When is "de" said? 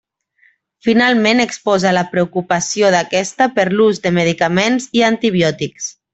4.07-4.13